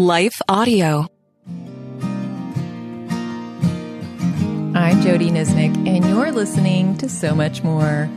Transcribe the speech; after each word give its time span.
Life 0.00 0.40
Audio. 0.48 1.08
I'm 4.74 5.02
Jodie 5.02 5.30
Niznik, 5.30 5.76
and 5.86 6.06
you're 6.06 6.32
listening 6.32 6.96
to 6.96 7.08
So 7.10 7.34
Much 7.34 7.62
More. 7.62 8.08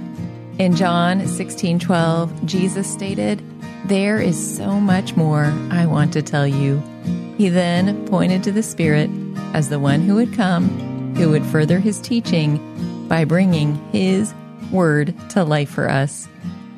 In 0.59 0.77
John 0.77 1.27
16 1.27 1.79
12, 1.79 2.45
Jesus 2.45 2.89
stated, 2.89 3.43
There 3.83 4.21
is 4.21 4.55
so 4.55 4.79
much 4.79 5.17
more 5.17 5.53
I 5.71 5.85
want 5.85 6.13
to 6.13 6.21
tell 6.21 6.47
you. 6.47 6.81
He 7.37 7.49
then 7.49 8.07
pointed 8.07 8.43
to 8.43 8.53
the 8.53 8.63
Spirit 8.63 9.09
as 9.53 9.67
the 9.67 9.77
one 9.77 10.03
who 10.03 10.15
would 10.15 10.33
come, 10.33 11.13
who 11.17 11.31
would 11.31 11.45
further 11.45 11.79
his 11.79 11.99
teaching 11.99 13.07
by 13.09 13.25
bringing 13.25 13.75
his 13.91 14.33
word 14.71 15.13
to 15.31 15.43
life 15.43 15.71
for 15.71 15.89
us. 15.89 16.29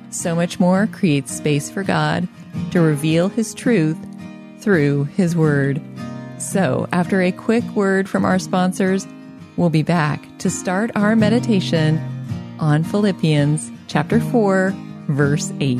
So 0.09 0.33
much 0.33 0.59
more 0.59 0.87
creates 0.87 1.31
space 1.31 1.69
for 1.69 1.83
God 1.83 2.27
to 2.71 2.81
reveal 2.81 3.29
his 3.29 3.53
truth 3.53 3.99
through 4.65 5.03
his 5.03 5.35
word. 5.35 5.79
So, 6.39 6.89
after 6.91 7.21
a 7.21 7.31
quick 7.31 7.63
word 7.75 8.09
from 8.09 8.25
our 8.25 8.39
sponsors, 8.39 9.07
we'll 9.57 9.69
be 9.69 9.83
back 9.83 10.27
to 10.39 10.49
start 10.49 10.89
our 10.95 11.15
meditation 11.15 11.99
on 12.59 12.83
Philippians 12.83 13.71
chapter 13.87 14.19
4, 14.19 14.73
verse 15.07 15.53
8. 15.59 15.79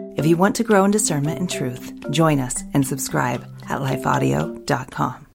If 0.21 0.27
you 0.27 0.37
want 0.37 0.55
to 0.57 0.63
grow 0.63 0.85
in 0.85 0.91
discernment 0.91 1.39
and 1.39 1.49
truth, 1.49 1.93
join 2.11 2.39
us 2.39 2.61
and 2.75 2.85
subscribe 2.85 3.43
at 3.67 3.81
lifeaudio.com. 3.81 5.25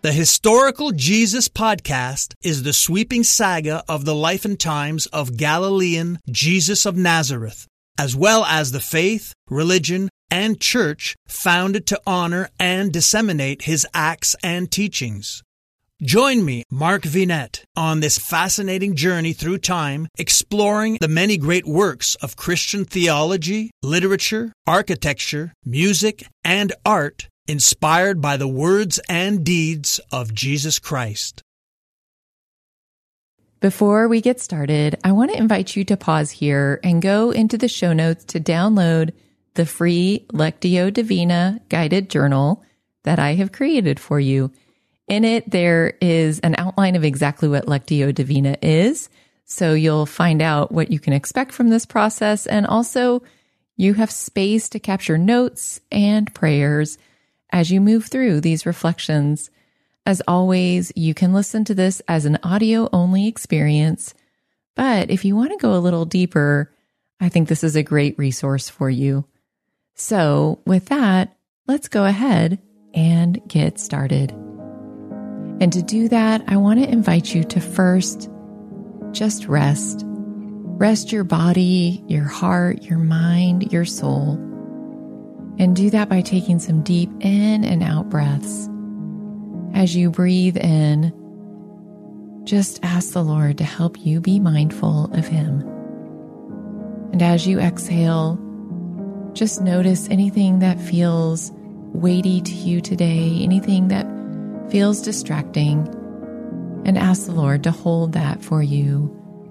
The 0.00 0.12
Historical 0.12 0.92
Jesus 0.92 1.48
Podcast 1.48 2.32
is 2.42 2.62
the 2.62 2.72
sweeping 2.72 3.22
saga 3.22 3.84
of 3.86 4.06
the 4.06 4.14
life 4.14 4.46
and 4.46 4.58
times 4.58 5.04
of 5.08 5.36
Galilean 5.36 6.20
Jesus 6.30 6.86
of 6.86 6.96
Nazareth, 6.96 7.66
as 7.98 8.16
well 8.16 8.46
as 8.46 8.72
the 8.72 8.80
faith, 8.80 9.34
religion, 9.50 10.08
and 10.30 10.58
church 10.58 11.14
founded 11.28 11.86
to 11.88 12.00
honor 12.06 12.48
and 12.58 12.94
disseminate 12.94 13.60
his 13.60 13.86
acts 13.92 14.34
and 14.42 14.70
teachings. 14.70 15.42
Join 16.02 16.44
me, 16.44 16.64
Mark 16.72 17.02
Vinet, 17.02 17.62
on 17.76 18.00
this 18.00 18.18
fascinating 18.18 18.96
journey 18.96 19.32
through 19.32 19.58
time, 19.58 20.08
exploring 20.18 20.98
the 21.00 21.06
many 21.06 21.36
great 21.36 21.66
works 21.66 22.16
of 22.16 22.36
Christian 22.36 22.84
theology, 22.84 23.70
literature, 23.80 24.52
architecture, 24.66 25.52
music, 25.64 26.26
and 26.44 26.72
art 26.84 27.28
inspired 27.46 28.20
by 28.20 28.36
the 28.36 28.48
words 28.48 28.98
and 29.08 29.44
deeds 29.44 30.00
of 30.10 30.34
Jesus 30.34 30.80
Christ. 30.80 31.42
Before 33.60 34.08
we 34.08 34.20
get 34.20 34.40
started, 34.40 34.98
I 35.04 35.12
want 35.12 35.30
to 35.30 35.38
invite 35.38 35.76
you 35.76 35.84
to 35.84 35.96
pause 35.96 36.32
here 36.32 36.80
and 36.82 37.00
go 37.00 37.30
into 37.30 37.56
the 37.56 37.68
show 37.68 37.92
notes 37.92 38.24
to 38.26 38.40
download 38.40 39.12
the 39.54 39.64
free 39.64 40.26
Lectio 40.32 40.92
Divina 40.92 41.60
guided 41.68 42.10
journal 42.10 42.64
that 43.04 43.20
I 43.20 43.34
have 43.34 43.52
created 43.52 44.00
for 44.00 44.18
you. 44.18 44.50
In 45.08 45.24
it, 45.24 45.50
there 45.50 45.94
is 46.00 46.40
an 46.40 46.54
outline 46.56 46.96
of 46.96 47.04
exactly 47.04 47.48
what 47.48 47.66
Lectio 47.66 48.14
Divina 48.14 48.56
is. 48.62 49.08
So 49.44 49.74
you'll 49.74 50.06
find 50.06 50.40
out 50.40 50.72
what 50.72 50.90
you 50.90 50.98
can 50.98 51.12
expect 51.12 51.52
from 51.52 51.68
this 51.68 51.84
process. 51.84 52.46
And 52.46 52.66
also, 52.66 53.22
you 53.76 53.94
have 53.94 54.10
space 54.10 54.68
to 54.70 54.78
capture 54.78 55.18
notes 55.18 55.80
and 55.92 56.32
prayers 56.32 56.96
as 57.50 57.70
you 57.70 57.80
move 57.80 58.06
through 58.06 58.40
these 58.40 58.66
reflections. 58.66 59.50
As 60.06 60.22
always, 60.26 60.92
you 60.96 61.14
can 61.14 61.32
listen 61.32 61.64
to 61.66 61.74
this 61.74 62.00
as 62.08 62.24
an 62.24 62.38
audio 62.42 62.88
only 62.92 63.26
experience. 63.26 64.14
But 64.74 65.10
if 65.10 65.24
you 65.24 65.36
want 65.36 65.50
to 65.52 65.58
go 65.58 65.74
a 65.74 65.80
little 65.80 66.04
deeper, 66.04 66.72
I 67.20 67.28
think 67.28 67.48
this 67.48 67.64
is 67.64 67.76
a 67.76 67.82
great 67.82 68.18
resource 68.18 68.68
for 68.68 68.90
you. 68.90 69.24
So, 69.94 70.60
with 70.66 70.86
that, 70.86 71.36
let's 71.66 71.88
go 71.88 72.04
ahead 72.04 72.58
and 72.92 73.40
get 73.48 73.78
started. 73.78 74.53
And 75.60 75.72
to 75.72 75.82
do 75.82 76.08
that, 76.08 76.42
I 76.48 76.56
want 76.56 76.80
to 76.80 76.88
invite 76.88 77.34
you 77.34 77.44
to 77.44 77.60
first 77.60 78.28
just 79.12 79.46
rest. 79.46 80.02
Rest 80.04 81.12
your 81.12 81.24
body, 81.24 82.02
your 82.08 82.24
heart, 82.24 82.82
your 82.82 82.98
mind, 82.98 83.72
your 83.72 83.84
soul. 83.84 84.34
And 85.58 85.76
do 85.76 85.90
that 85.90 86.08
by 86.08 86.20
taking 86.20 86.58
some 86.58 86.82
deep 86.82 87.10
in 87.20 87.64
and 87.64 87.82
out 87.82 88.10
breaths. 88.10 88.68
As 89.72 89.94
you 89.94 90.10
breathe 90.10 90.56
in, 90.56 91.12
just 92.44 92.80
ask 92.82 93.12
the 93.12 93.22
Lord 93.22 93.58
to 93.58 93.64
help 93.64 94.04
you 94.04 94.20
be 94.20 94.40
mindful 94.40 95.04
of 95.14 95.26
Him. 95.26 95.60
And 97.12 97.22
as 97.22 97.46
you 97.46 97.60
exhale, 97.60 98.38
just 99.32 99.60
notice 99.62 100.08
anything 100.10 100.58
that 100.58 100.80
feels 100.80 101.52
weighty 101.92 102.40
to 102.40 102.52
you 102.52 102.80
today, 102.80 103.38
anything 103.42 103.88
that 103.88 104.06
feels 104.70 105.02
distracting, 105.02 105.86
and 106.84 106.98
ask 106.98 107.26
the 107.26 107.32
Lord 107.32 107.62
to 107.64 107.70
hold 107.70 108.12
that 108.12 108.42
for 108.42 108.62
you 108.62 109.10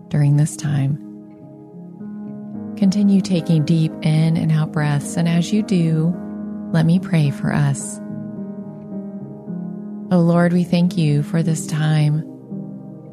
during 0.10 0.38
this 0.38 0.56
time. 0.56 0.98
Continue 2.78 3.22
taking 3.22 3.66
deep 3.66 3.92
in 4.02 4.38
and 4.38 4.52
out 4.52 4.72
breaths, 4.72 5.16
and 5.16 5.28
as 5.28 5.54
you 5.54 5.64
do, 5.64 6.14
let 6.72 6.86
me 6.86 7.00
pray 7.00 7.30
for 7.30 7.54
us. 7.54 8.00
Oh 10.12 10.20
Lord, 10.20 10.54
we 10.54 10.64
thank 10.64 10.98
you 10.98 11.24
for 11.24 11.42
this 11.42 11.66
time 11.66 12.30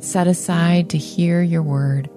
set 0.01 0.27
aside 0.27 0.89
to 0.91 0.99
hear 0.99 1.43
your 1.43 1.63
word. 1.63 2.09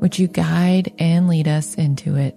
Would 0.00 0.18
you 0.18 0.28
guide 0.28 0.92
and 0.98 1.28
lead 1.28 1.48
us 1.48 1.74
into 1.74 2.16
it? 2.16 2.36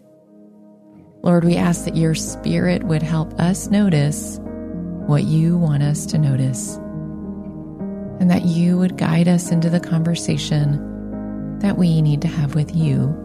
Lord, 1.23 1.43
we 1.43 1.57
ask 1.57 1.85
that 1.85 1.95
your 1.95 2.15
spirit 2.15 2.83
would 2.83 3.03
help 3.03 3.39
us 3.39 3.67
notice 3.67 4.39
what 5.07 5.23
you 5.23 5.57
want 5.57 5.83
us 5.83 6.05
to 6.07 6.17
notice, 6.17 6.75
and 8.19 8.29
that 8.29 8.45
you 8.45 8.77
would 8.77 8.97
guide 8.97 9.27
us 9.27 9.51
into 9.51 9.69
the 9.69 9.79
conversation 9.79 11.59
that 11.59 11.77
we 11.77 12.01
need 12.01 12.21
to 12.21 12.27
have 12.27 12.55
with 12.55 12.75
you 12.75 13.15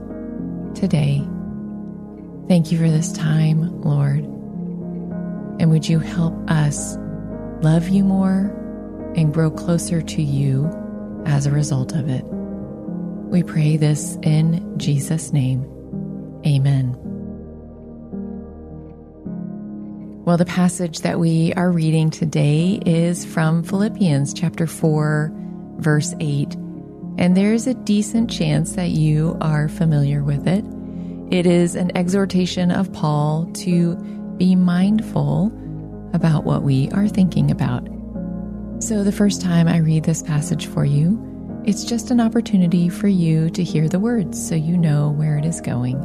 today. 0.74 1.26
Thank 2.48 2.70
you 2.70 2.78
for 2.78 2.88
this 2.88 3.12
time, 3.12 3.80
Lord. 3.80 4.24
And 5.58 5.70
would 5.70 5.88
you 5.88 5.98
help 5.98 6.34
us 6.50 6.96
love 7.62 7.88
you 7.88 8.04
more 8.04 8.52
and 9.16 9.32
grow 9.32 9.50
closer 9.50 10.02
to 10.02 10.22
you 10.22 10.70
as 11.24 11.46
a 11.46 11.50
result 11.50 11.92
of 11.94 12.08
it? 12.08 12.24
We 12.24 13.42
pray 13.42 13.76
this 13.76 14.16
in 14.22 14.78
Jesus' 14.78 15.32
name. 15.32 15.64
Amen. 16.46 17.05
Well, 20.26 20.36
the 20.36 20.44
passage 20.44 21.02
that 21.02 21.20
we 21.20 21.52
are 21.52 21.70
reading 21.70 22.10
today 22.10 22.80
is 22.84 23.24
from 23.24 23.62
Philippians 23.62 24.34
chapter 24.34 24.66
4, 24.66 25.30
verse 25.76 26.16
8. 26.18 26.52
And 27.16 27.36
there's 27.36 27.68
a 27.68 27.74
decent 27.74 28.28
chance 28.28 28.72
that 28.72 28.90
you 28.90 29.38
are 29.40 29.68
familiar 29.68 30.24
with 30.24 30.48
it. 30.48 30.64
It 31.32 31.46
is 31.46 31.76
an 31.76 31.96
exhortation 31.96 32.72
of 32.72 32.92
Paul 32.92 33.48
to 33.52 33.94
be 34.36 34.56
mindful 34.56 35.52
about 36.12 36.42
what 36.42 36.64
we 36.64 36.90
are 36.90 37.06
thinking 37.06 37.52
about. 37.52 37.86
So, 38.80 39.04
the 39.04 39.12
first 39.12 39.40
time 39.40 39.68
I 39.68 39.76
read 39.76 40.02
this 40.02 40.24
passage 40.24 40.66
for 40.66 40.84
you, 40.84 41.62
it's 41.64 41.84
just 41.84 42.10
an 42.10 42.20
opportunity 42.20 42.88
for 42.88 43.06
you 43.06 43.48
to 43.50 43.62
hear 43.62 43.88
the 43.88 44.00
words 44.00 44.44
so 44.48 44.56
you 44.56 44.76
know 44.76 45.10
where 45.10 45.38
it 45.38 45.44
is 45.44 45.60
going. 45.60 46.02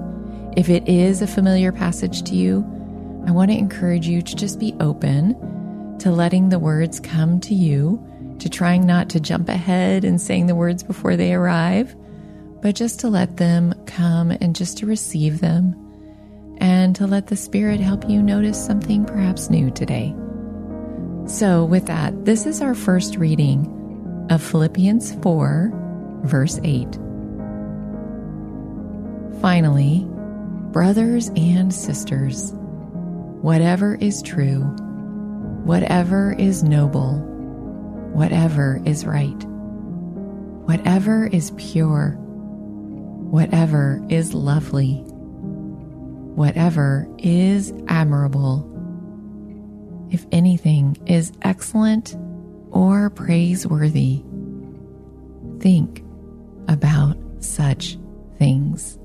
If 0.56 0.70
it 0.70 0.88
is 0.88 1.24
a 1.24 1.28
familiar 1.28 1.72
passage 1.72 2.22
to 2.30 2.36
you, 2.36 2.81
I 3.28 3.32
want 3.32 3.52
to 3.52 3.58
encourage 3.58 4.08
you 4.08 4.22
to 4.22 4.36
just 4.36 4.60
be 4.60 4.76
open 4.80 5.36
to 6.00 6.12
letting 6.12 6.50
the 6.50 6.60
words 6.60 7.00
come 7.00 7.40
to 7.42 7.54
you, 7.54 8.04
to 8.40 8.50
trying 8.50 8.88
not 8.88 9.10
to 9.10 9.20
jump 9.20 9.50
ahead 9.50 10.04
and 10.04 10.20
saying 10.20 10.48
the 10.48 10.56
words 10.56 10.82
before 10.82 11.16
they 11.16 11.34
arrive, 11.34 11.96
but 12.62 12.76
just 12.76 13.00
to 13.02 13.10
let 13.10 13.38
them 13.38 13.74
come 13.86 14.32
and 14.32 14.56
just 14.56 14.80
to 14.80 14.88
receive 14.88 15.42
them 15.42 15.76
and 16.58 16.96
to 16.96 17.06
let 17.06 17.28
the 17.28 17.36
Spirit 17.36 17.80
help 17.80 18.10
you 18.10 18.22
notice 18.22 18.64
something 18.64 19.06
perhaps 19.06 19.50
new 19.50 19.70
today. 19.72 20.16
So, 21.28 21.66
with 21.66 21.86
that, 21.86 22.26
this 22.26 22.46
is 22.48 22.62
our 22.62 22.74
first 22.74 23.16
reading 23.16 24.28
of 24.32 24.42
Philippians 24.42 25.14
4, 25.22 25.72
verse 26.24 26.60
8. 26.64 26.98
Finally, 29.40 30.06
brothers 30.72 31.30
and 31.36 31.74
sisters, 31.74 32.54
whatever 33.42 33.96
is 33.96 34.22
true, 34.22 34.62
whatever 35.64 36.34
is 36.38 36.64
noble, 36.64 37.16
whatever 38.14 38.80
is 38.86 39.04
right, 39.04 39.44
whatever 40.66 41.26
is 41.28 41.52
pure, 41.58 42.12
whatever 43.32 44.06
is 44.10 44.36
lovely, 44.36 44.98
whatever 46.36 47.08
is 47.18 47.74
admirable, 47.88 48.68
if 50.12 50.26
anything 50.32 50.96
is 51.08 51.32
excellent 51.42 52.16
or 52.70 53.10
praiseworthy, 53.10 54.24
think 55.60 56.04
about 56.68 57.18
such 57.40 57.98
things. 58.38 59.00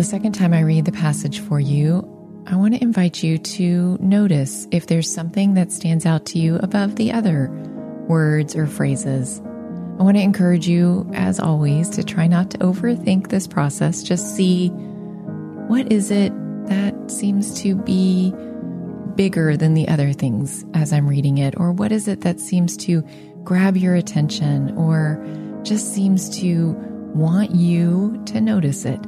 The 0.00 0.04
second 0.04 0.32
time 0.32 0.54
I 0.54 0.60
read 0.60 0.86
the 0.86 0.92
passage 0.92 1.40
for 1.40 1.60
you, 1.60 1.98
I 2.46 2.56
want 2.56 2.72
to 2.72 2.82
invite 2.82 3.22
you 3.22 3.36
to 3.36 3.98
notice 4.00 4.66
if 4.70 4.86
there's 4.86 5.12
something 5.12 5.52
that 5.52 5.70
stands 5.70 6.06
out 6.06 6.24
to 6.28 6.38
you 6.38 6.56
above 6.56 6.96
the 6.96 7.12
other 7.12 7.50
words 8.08 8.56
or 8.56 8.66
phrases. 8.66 9.40
I 9.98 10.02
want 10.02 10.16
to 10.16 10.22
encourage 10.22 10.66
you, 10.66 11.06
as 11.12 11.38
always, 11.38 11.90
to 11.90 12.02
try 12.02 12.28
not 12.28 12.50
to 12.52 12.58
overthink 12.60 13.28
this 13.28 13.46
process. 13.46 14.02
Just 14.02 14.34
see 14.34 14.68
what 15.68 15.92
is 15.92 16.10
it 16.10 16.32
that 16.68 17.10
seems 17.10 17.60
to 17.60 17.74
be 17.74 18.32
bigger 19.16 19.54
than 19.54 19.74
the 19.74 19.86
other 19.86 20.14
things 20.14 20.64
as 20.72 20.94
I'm 20.94 21.08
reading 21.08 21.36
it, 21.36 21.60
or 21.60 21.72
what 21.72 21.92
is 21.92 22.08
it 22.08 22.22
that 22.22 22.40
seems 22.40 22.74
to 22.78 23.04
grab 23.44 23.76
your 23.76 23.96
attention 23.96 24.74
or 24.78 25.22
just 25.62 25.92
seems 25.92 26.30
to 26.40 26.70
want 27.14 27.54
you 27.54 28.18
to 28.28 28.40
notice 28.40 28.86
it. 28.86 28.98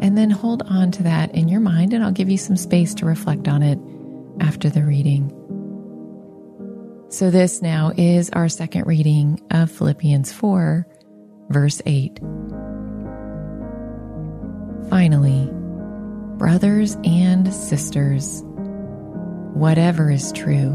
And 0.00 0.18
then 0.18 0.30
hold 0.30 0.62
on 0.62 0.90
to 0.92 1.02
that 1.04 1.34
in 1.34 1.48
your 1.48 1.60
mind, 1.60 1.92
and 1.92 2.04
I'll 2.04 2.12
give 2.12 2.28
you 2.28 2.38
some 2.38 2.56
space 2.56 2.94
to 2.94 3.06
reflect 3.06 3.48
on 3.48 3.62
it 3.62 3.78
after 4.40 4.68
the 4.68 4.82
reading. 4.82 5.32
So, 7.08 7.30
this 7.30 7.62
now 7.62 7.92
is 7.96 8.28
our 8.30 8.48
second 8.48 8.86
reading 8.86 9.40
of 9.50 9.70
Philippians 9.70 10.32
4, 10.32 10.86
verse 11.48 11.80
8. 11.86 12.18
Finally, 14.90 15.48
brothers 16.38 16.96
and 17.04 17.52
sisters, 17.54 18.42
whatever 19.54 20.10
is 20.10 20.32
true, 20.32 20.72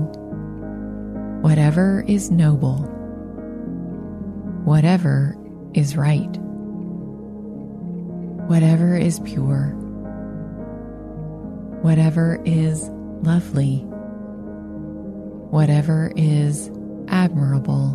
whatever 1.41 2.05
is 2.07 2.31
noble, 2.31 2.83
whatever 4.63 5.37
is 5.73 5.97
right 5.97 6.37
whatever 8.49 8.95
is 8.95 9.19
pure, 9.19 9.67
whatever 11.83 12.41
is 12.45 12.89
lovely, 13.21 13.77
whatever 15.51 16.11
is 16.15 16.71
admirable, 17.09 17.93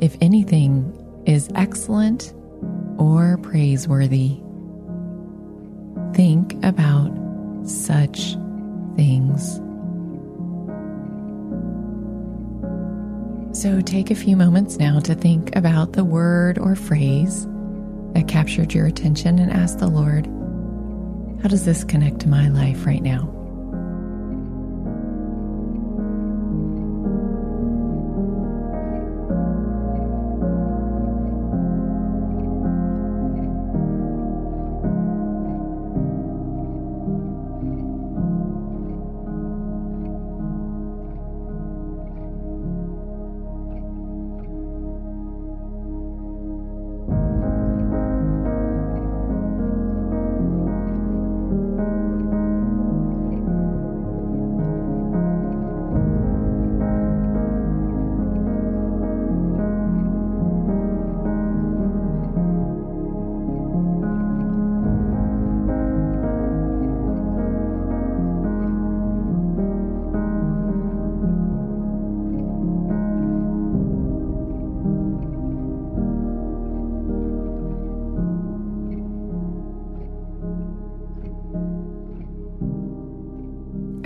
if 0.00 0.16
anything 0.20 0.92
is 1.24 1.48
excellent 1.54 2.34
or 2.98 3.38
praiseworthy, 3.44 4.40
think 6.12 6.54
about 6.64 7.14
such 7.64 8.34
things. 8.96 9.60
So 13.56 13.80
take 13.82 14.10
a 14.10 14.16
few 14.16 14.36
moments 14.36 14.78
now 14.78 14.98
to 14.98 15.14
think 15.14 15.54
about 15.54 15.92
the 15.92 16.04
word 16.04 16.58
or 16.58 16.74
phrase 16.74 17.46
captured 18.28 18.74
your 18.74 18.86
attention 18.86 19.38
and 19.38 19.50
ask 19.50 19.78
the 19.78 19.88
Lord, 19.88 20.26
how 21.42 21.48
does 21.48 21.64
this 21.64 21.84
connect 21.84 22.20
to 22.20 22.28
my 22.28 22.48
life 22.48 22.86
right 22.86 23.02
now? 23.02 23.37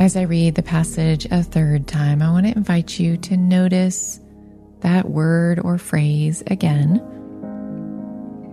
As 0.03 0.17
I 0.17 0.23
read 0.23 0.57
the 0.57 0.65
passage 0.65 1.27
a 1.27 1.45
third 1.45 1.87
time, 1.87 2.23
I 2.23 2.31
want 2.33 2.45
to 2.47 2.57
invite 2.57 2.99
you 2.99 3.17
to 3.19 3.37
notice 3.37 4.19
that 4.81 5.09
word 5.09 5.61
or 5.61 5.79
phrase 5.79 6.43
again. 6.49 6.97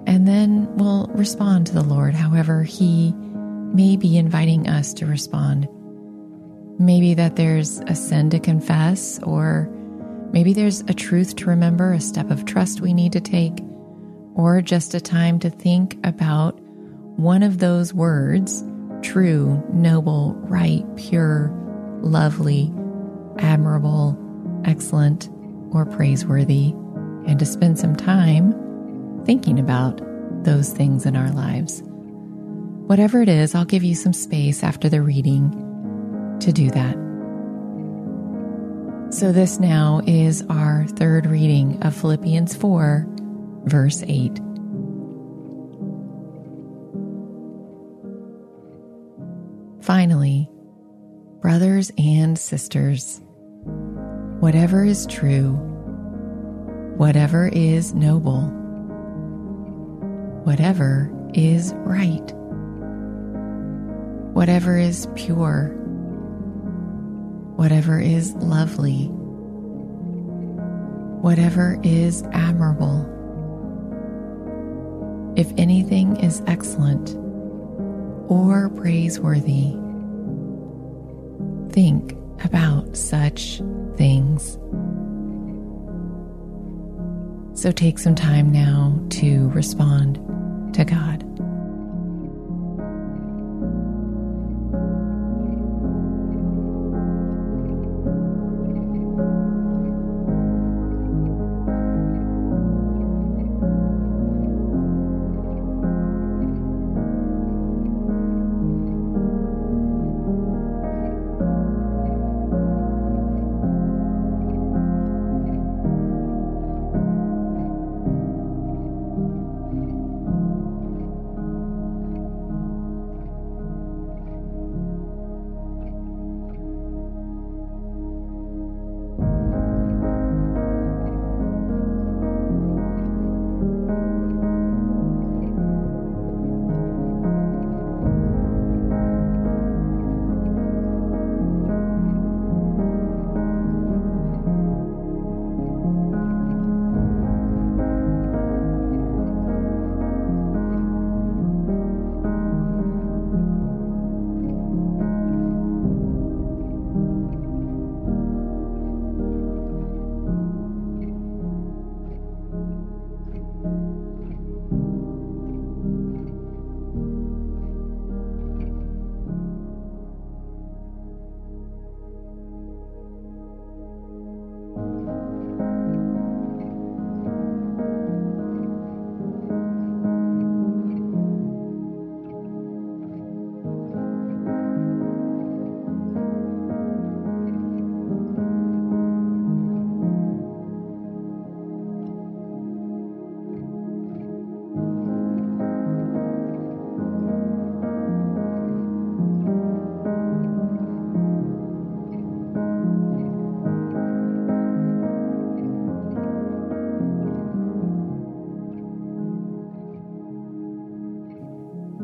And 0.05 0.27
then 0.27 0.71
we'll 0.77 1.07
respond 1.07 1.65
to 1.65 1.73
the 1.73 1.81
Lord 1.81 2.13
however 2.13 2.61
He 2.61 3.13
may 3.13 3.97
be 3.97 4.15
inviting 4.15 4.69
us 4.69 4.93
to 4.93 5.07
respond. 5.07 5.67
Maybe 6.77 7.15
that 7.15 7.35
there's 7.35 7.79
a 7.87 7.95
sin 7.95 8.29
to 8.29 8.39
confess, 8.39 9.17
or 9.23 9.67
maybe 10.31 10.53
there's 10.53 10.81
a 10.81 10.93
truth 10.93 11.35
to 11.37 11.47
remember, 11.47 11.93
a 11.93 11.99
step 11.99 12.29
of 12.29 12.45
trust 12.45 12.79
we 12.79 12.93
need 12.93 13.13
to 13.13 13.21
take, 13.21 13.57
or 14.35 14.61
just 14.61 14.93
a 14.93 15.01
time 15.01 15.39
to 15.39 15.49
think 15.49 15.97
about 16.03 16.59
one 17.17 17.41
of 17.41 17.57
those 17.57 17.91
words 17.91 18.63
true, 19.01 19.63
noble, 19.73 20.33
right, 20.43 20.83
pure, 20.95 21.51
lovely, 22.01 22.71
admirable, 23.37 24.17
excellent, 24.65 25.29
or 25.71 25.85
praiseworthy, 25.85 26.71
and 27.27 27.39
to 27.39 27.45
spend 27.45 27.79
some 27.79 27.95
time 27.95 28.53
thinking 29.25 29.59
about 29.59 30.01
those 30.43 30.71
things 30.71 31.05
in 31.05 31.15
our 31.15 31.31
lives. 31.31 31.81
Whatever 31.85 33.21
it 33.21 33.29
is, 33.29 33.53
I'll 33.53 33.65
give 33.65 33.83
you 33.83 33.95
some 33.95 34.13
space 34.13 34.63
after 34.63 34.89
the 34.89 35.01
reading 35.01 35.51
to 36.39 36.51
do 36.51 36.71
that. 36.71 36.95
So, 39.11 39.31
this 39.31 39.59
now 39.59 40.01
is 40.05 40.43
our 40.49 40.85
third 40.87 41.25
reading 41.25 41.81
of 41.83 41.95
Philippians 41.95 42.55
4, 42.55 43.05
verse 43.65 44.03
8. 44.07 44.39
Brothers 51.59 51.91
and 51.97 52.39
sisters, 52.39 53.19
whatever 54.39 54.85
is 54.85 55.05
true, 55.07 55.55
whatever 56.95 57.49
is 57.49 57.93
noble, 57.93 58.43
whatever 60.45 61.11
is 61.33 61.73
right, 61.79 62.31
whatever 64.33 64.77
is 64.77 65.05
pure, 65.15 65.75
whatever 67.57 67.99
is 67.99 68.33
lovely, 68.35 69.07
whatever 71.19 71.77
is 71.83 72.23
admirable, 72.31 73.03
if 75.35 75.51
anything 75.57 76.15
is 76.21 76.41
excellent 76.47 77.09
or 78.29 78.69
praiseworthy, 78.77 79.75
think 81.79 82.11
about 82.43 82.97
such 82.97 83.61
things. 83.95 84.59
So 87.57 87.71
take 87.71 87.99
some 87.99 88.15
time 88.15 88.51
now 88.51 88.99
to 89.11 89.47
respond 89.51 90.15
to 90.73 90.83
God. 90.83 91.28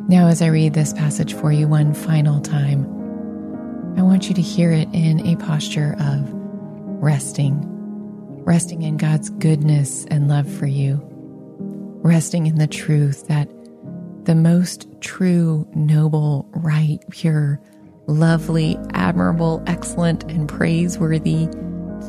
Now, 0.07 0.27
as 0.27 0.43
I 0.43 0.47
read 0.47 0.75
this 0.75 0.93
passage 0.93 1.33
for 1.33 1.51
you 1.51 1.67
one 1.67 1.95
final 1.95 2.39
time, 2.39 2.83
I 3.97 4.03
want 4.03 4.29
you 4.29 4.35
to 4.35 4.41
hear 4.41 4.71
it 4.71 4.87
in 4.93 5.25
a 5.25 5.35
posture 5.37 5.95
of 5.99 6.29
resting, 7.01 7.59
resting 8.43 8.83
in 8.83 8.97
God's 8.97 9.31
goodness 9.31 10.05
and 10.11 10.27
love 10.27 10.47
for 10.47 10.67
you, 10.67 11.01
resting 12.03 12.45
in 12.45 12.59
the 12.59 12.67
truth 12.67 13.27
that 13.29 13.49
the 14.25 14.35
most 14.35 14.87
true, 15.01 15.67
noble, 15.73 16.47
right, 16.53 16.99
pure, 17.09 17.59
lovely, 18.05 18.77
admirable, 18.93 19.63
excellent, 19.65 20.23
and 20.25 20.47
praiseworthy 20.47 21.47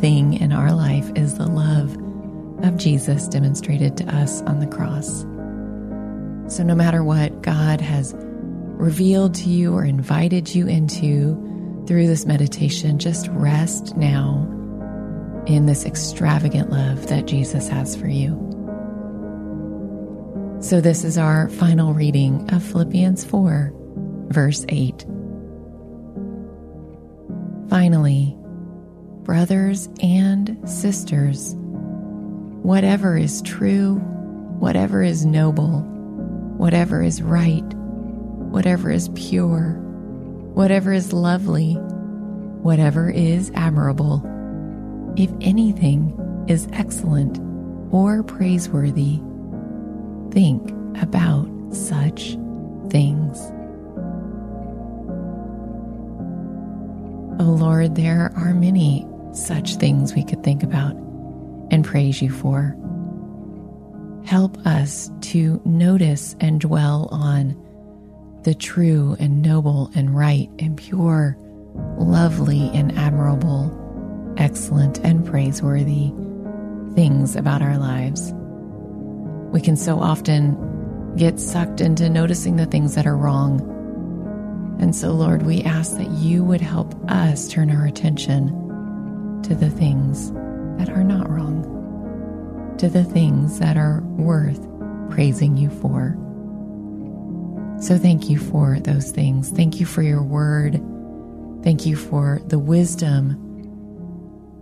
thing 0.00 0.35
in 0.35 0.53
our 0.53 0.73
life 0.73 1.11
is 1.15 1.38
the 1.38 1.47
love 1.47 1.97
of 2.62 2.76
Jesus 2.76 3.26
demonstrated 3.26 3.97
to 3.97 4.05
us 4.15 4.43
on 4.43 4.61
the 4.61 4.67
cross. 4.67 5.25
So, 6.49 6.62
no 6.62 6.76
matter 6.76 7.03
what 7.03 7.43
God 7.43 7.81
has 7.81 8.15
revealed 8.17 9.35
to 9.37 9.49
you 9.49 9.75
or 9.75 9.85
invited 9.85 10.55
you 10.55 10.69
into 10.69 11.35
through 11.88 12.07
this 12.07 12.25
meditation, 12.25 13.00
just 13.00 13.26
rest 13.33 13.97
now 13.97 14.47
in 15.47 15.67
this 15.67 15.85
extravagant 15.85 16.71
love 16.71 17.09
that 17.09 17.26
Jesus 17.26 17.69
has 17.69 17.97
for 17.97 18.07
you. 18.07 18.43
So, 20.61 20.81
this 20.81 21.03
is 21.03 21.19
our 21.19 21.49
final 21.49 21.95
reading 21.95 22.49
of 22.53 22.62
Philippians 22.62 23.25
4, 23.25 23.73
verse 24.29 24.65
8. 24.69 25.05
Finally, 27.69 28.37
brothers 29.25 29.88
and 30.00 30.57
sisters, 30.69 31.55
whatever 32.62 33.17
is 33.17 33.43
true, 33.43 33.97
whatever 34.61 35.03
is 35.03 35.26
noble, 35.26 35.81
whatever 36.57 37.03
is 37.03 37.23
right, 37.23 37.65
whatever 37.75 38.91
is 38.91 39.09
pure, 39.15 39.73
whatever 40.55 40.93
is 40.93 41.13
lovely, 41.13 41.75
whatever 41.75 43.11
is 43.11 43.51
admirable, 43.55 44.23
if 45.17 45.31
anything 45.41 46.15
is 46.49 46.69
excellent 46.73 47.39
or 47.93 48.23
praiseworthy, 48.23 49.21
think 50.31 50.71
about 51.01 51.49
such 51.73 52.37
things. 52.89 53.39
Oh 57.39 57.45
Lord, 57.59 57.97
there 57.97 58.33
are 58.35 58.55
many 58.55 59.07
such 59.33 59.77
things 59.77 60.15
we 60.15 60.25
could 60.25 60.43
think 60.43 60.63
about 60.63 60.97
and 61.71 61.85
praise 61.85 62.23
you 62.23 62.31
for. 62.31 62.75
Help 64.26 64.59
us 64.66 65.11
to 65.23 65.61
notice 65.64 66.37
and 66.40 66.61
dwell 66.61 67.09
on 67.11 67.56
the 68.42 68.54
true 68.54 69.16
and 69.18 69.42
noble 69.42 69.90
and 69.95 70.16
right 70.16 70.50
and 70.59 70.76
pure, 70.76 71.37
lovely 71.99 72.71
and 72.75 72.97
admirable, 72.99 74.35
excellent 74.37 74.99
and 74.99 75.25
praiseworthy 75.25 76.12
things 76.95 77.37
about 77.37 77.62
our 77.62 77.78
lives. 77.78 78.33
We 79.52 79.61
can 79.61 79.76
so 79.76 80.00
often 80.00 81.14
get 81.16 81.40
sucked 81.40 81.80
into 81.80 82.11
noticing 82.11 82.56
the 82.56 82.66
things 82.66 82.95
that 82.95 83.06
are 83.06 83.16
wrong 83.16 83.73
and 84.78 84.95
so, 84.95 85.12
Lord, 85.12 85.45
we 85.45 85.62
ask 85.62 85.97
that 85.97 86.11
you 86.11 86.45
would 86.45 86.61
help 86.61 86.95
us 87.11 87.49
turn 87.49 87.71
our 87.71 87.87
attention 87.87 88.49
to 89.45 89.54
the 89.54 89.71
things 89.71 90.33
that 90.78 90.90
are 90.90 91.04
not 91.04 91.30
wrong, 91.30 91.64
to 92.78 92.88
the 92.88 93.04
things 93.04 93.59
that 93.59 93.76
are 93.76 94.00
worth 94.02 94.61
praising 95.11 95.56
you 95.56 95.71
for. 95.71 96.16
So, 97.80 97.99
thank 97.99 98.30
you 98.30 98.38
for 98.38 98.80
those 98.80 99.11
things. 99.11 99.50
Thank 99.50 99.80
you 99.80 99.87
for 99.87 100.02
your 100.02 100.23
word. 100.23 100.80
Thank 101.62 101.85
you 101.85 101.97
for 101.97 102.40
the 102.47 102.59
wisdom 102.59 103.42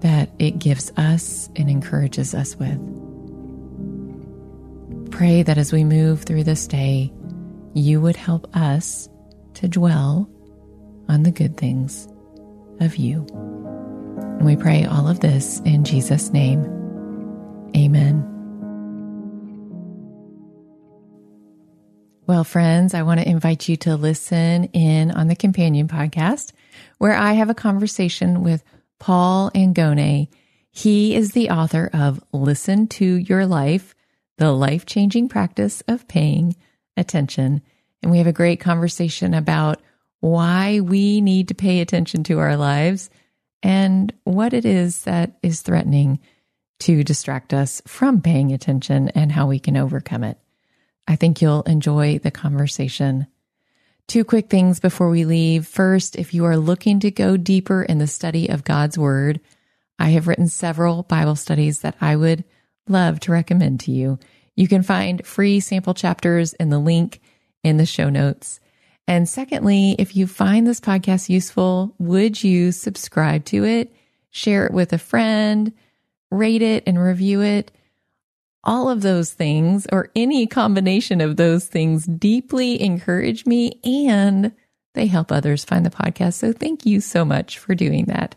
that 0.00 0.30
it 0.38 0.58
gives 0.58 0.92
us 0.96 1.48
and 1.56 1.70
encourages 1.70 2.34
us 2.34 2.56
with. 2.56 2.80
Pray 5.10 5.42
that 5.42 5.58
as 5.58 5.72
we 5.72 5.84
move 5.84 6.22
through 6.22 6.44
this 6.44 6.66
day, 6.66 7.12
you 7.72 8.00
would 8.00 8.16
help 8.16 8.54
us 8.56 9.08
to 9.54 9.68
dwell 9.68 10.28
on 11.08 11.22
the 11.22 11.30
good 11.30 11.56
things 11.56 12.08
of 12.80 12.96
you. 12.96 13.26
And 14.38 14.44
we 14.44 14.56
pray 14.56 14.84
all 14.84 15.06
of 15.08 15.20
this 15.20 15.60
in 15.60 15.84
Jesus' 15.84 16.30
name. 16.30 16.83
Amen. 17.76 18.30
Well, 22.26 22.44
friends, 22.44 22.94
I 22.94 23.02
want 23.02 23.20
to 23.20 23.28
invite 23.28 23.68
you 23.68 23.76
to 23.78 23.96
listen 23.96 24.64
in 24.72 25.10
on 25.10 25.28
the 25.28 25.36
Companion 25.36 25.88
podcast, 25.88 26.52
where 26.96 27.14
I 27.14 27.34
have 27.34 27.50
a 27.50 27.54
conversation 27.54 28.42
with 28.42 28.64
Paul 28.98 29.50
Angone. 29.50 30.28
He 30.70 31.14
is 31.14 31.32
the 31.32 31.50
author 31.50 31.90
of 31.92 32.24
Listen 32.32 32.86
to 32.88 33.04
Your 33.04 33.46
Life, 33.46 33.94
the 34.38 34.52
life 34.52 34.86
changing 34.86 35.28
practice 35.28 35.82
of 35.86 36.08
paying 36.08 36.56
attention. 36.96 37.60
And 38.02 38.10
we 38.10 38.18
have 38.18 38.26
a 38.26 38.32
great 38.32 38.58
conversation 38.58 39.34
about 39.34 39.82
why 40.20 40.80
we 40.80 41.20
need 41.20 41.48
to 41.48 41.54
pay 41.54 41.80
attention 41.80 42.24
to 42.24 42.38
our 42.38 42.56
lives 42.56 43.10
and 43.62 44.12
what 44.24 44.54
it 44.54 44.64
is 44.64 45.02
that 45.02 45.36
is 45.42 45.60
threatening 45.60 46.20
to 46.80 47.04
distract 47.04 47.54
us 47.54 47.82
from 47.86 48.20
paying 48.20 48.52
attention 48.52 49.08
and 49.10 49.32
how 49.32 49.46
we 49.46 49.58
can 49.58 49.76
overcome 49.76 50.24
it. 50.24 50.38
I 51.06 51.16
think 51.16 51.40
you'll 51.40 51.62
enjoy 51.62 52.18
the 52.18 52.30
conversation. 52.30 53.26
Two 54.06 54.24
quick 54.24 54.50
things 54.50 54.80
before 54.80 55.08
we 55.08 55.24
leave. 55.24 55.66
First, 55.66 56.16
if 56.16 56.34
you 56.34 56.44
are 56.44 56.56
looking 56.56 57.00
to 57.00 57.10
go 57.10 57.36
deeper 57.36 57.82
in 57.82 57.98
the 57.98 58.06
study 58.06 58.48
of 58.48 58.64
God's 58.64 58.98
Word, 58.98 59.40
I 59.98 60.10
have 60.10 60.28
written 60.28 60.48
several 60.48 61.04
Bible 61.04 61.36
studies 61.36 61.80
that 61.80 61.96
I 62.00 62.16
would 62.16 62.44
love 62.88 63.20
to 63.20 63.32
recommend 63.32 63.80
to 63.80 63.92
you. 63.92 64.18
You 64.56 64.68
can 64.68 64.82
find 64.82 65.26
free 65.26 65.60
sample 65.60 65.94
chapters 65.94 66.52
in 66.54 66.68
the 66.68 66.78
link 66.78 67.20
in 67.62 67.76
the 67.76 67.86
show 67.86 68.10
notes. 68.10 68.60
And 69.06 69.28
secondly, 69.28 69.96
if 69.98 70.16
you 70.16 70.26
find 70.26 70.66
this 70.66 70.80
podcast 70.80 71.28
useful, 71.28 71.94
would 71.98 72.42
you 72.42 72.72
subscribe 72.72 73.44
to 73.46 73.64
it, 73.64 73.94
share 74.30 74.66
it 74.66 74.72
with 74.72 74.92
a 74.92 74.98
friend, 74.98 75.72
rate 76.34 76.62
it 76.62 76.84
and 76.86 77.00
review 77.00 77.42
it? 77.42 77.70
All 78.62 78.88
of 78.88 79.02
those 79.02 79.32
things, 79.32 79.86
or 79.92 80.10
any 80.16 80.46
combination 80.46 81.20
of 81.20 81.36
those 81.36 81.66
things, 81.66 82.06
deeply 82.06 82.80
encourage 82.80 83.44
me 83.44 83.78
and 83.84 84.52
they 84.94 85.06
help 85.06 85.30
others 85.30 85.64
find 85.64 85.84
the 85.84 85.90
podcast. 85.90 86.34
So 86.34 86.52
thank 86.52 86.86
you 86.86 87.00
so 87.00 87.24
much 87.24 87.58
for 87.58 87.74
doing 87.74 88.06
that. 88.06 88.36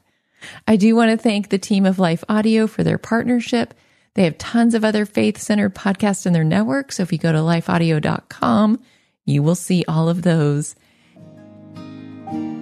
I 0.68 0.76
do 0.76 0.96
want 0.96 1.12
to 1.12 1.18
thank 1.18 1.50
the 1.50 1.58
team 1.58 1.86
of 1.86 2.00
Life 2.00 2.24
Audio 2.28 2.68
for 2.68 2.84
their 2.84 2.98
partnership. 2.98 3.74
They 4.16 4.24
have 4.24 4.38
tons 4.38 4.74
of 4.74 4.84
other 4.84 5.06
faith 5.06 5.38
centered 5.38 5.76
podcasts 5.76 6.26
in 6.26 6.34
their 6.34 6.44
network. 6.44 6.92
So 6.92 7.04
if 7.04 7.12
you 7.12 7.20
go 7.20 7.32
to 7.32 7.38
lifeaudio.com, 7.40 8.82
you 9.26 9.44
will 9.44 9.56
see 9.56 9.86
all 9.88 10.10
of 10.10 10.24
those. 10.24 10.76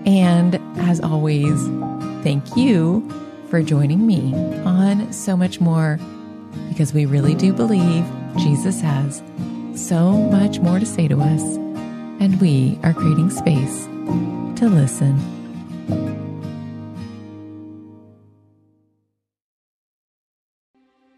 And 0.06 0.60
as 0.78 1.00
always, 1.00 1.66
thank 2.24 2.56
you 2.56 3.10
for 3.56 3.64
joining 3.64 4.06
me 4.06 4.34
on 4.66 5.14
So 5.14 5.38
Much 5.38 5.62
More 5.62 5.98
because 6.68 6.94
we 6.94 7.06
really 7.06 7.34
do 7.34 7.54
believe 7.54 8.06
Jesus 8.38 8.82
has 8.82 9.24
so 9.74 10.12
much 10.12 10.60
more 10.60 10.78
to 10.78 10.86
say 10.86 11.08
to 11.08 11.22
us, 11.22 11.42
and 12.20 12.42
we 12.42 12.78
are 12.84 12.94
creating 12.94 13.30
space 13.30 13.86
to 14.60 14.68
listen. 14.68 15.16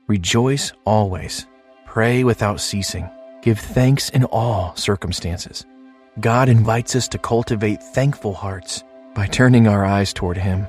Rejoice 0.07 0.73
always, 0.85 1.47
pray 1.87 2.23
without 2.23 2.61
ceasing. 2.61 3.09
Give 3.41 3.57
thanks 3.57 4.11
in 4.11 4.25
all 4.25 4.75
circumstances. 4.75 5.65
God 6.19 6.49
invites 6.49 6.95
us 6.95 7.07
to 7.07 7.17
cultivate 7.17 7.81
thankful 7.81 8.35
hearts 8.35 8.83
by 9.15 9.25
turning 9.25 9.67
our 9.67 9.83
eyes 9.83 10.13
toward 10.13 10.37
Him 10.37 10.67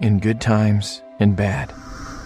in 0.00 0.18
good 0.18 0.40
times 0.40 1.02
and 1.20 1.36
bad. 1.36 1.72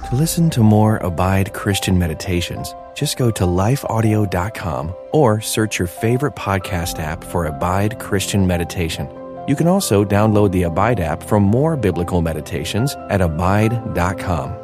To 0.09 0.17
listen 0.17 0.51
to 0.51 0.63
more 0.63 0.97
Abide 0.99 1.53
Christian 1.53 1.99
meditations, 1.99 2.75
just 2.95 3.17
go 3.17 3.31
to 3.33 3.45
lifeaudio.com 3.45 4.95
or 5.13 5.41
search 5.41 5.79
your 5.79 5.89
favorite 5.89 6.35
podcast 6.35 6.99
app 6.99 7.23
for 7.25 7.47
Abide 7.47 7.99
Christian 7.99 8.47
Meditation. 8.47 9.09
You 9.47 9.57
can 9.57 9.67
also 9.67 10.05
download 10.05 10.53
the 10.53 10.63
Abide 10.63 11.01
app 11.01 11.23
for 11.23 11.39
more 11.41 11.77
biblical 11.77 12.23
meditations 12.23 12.95
at 13.11 13.21
abide.com. 13.21 14.64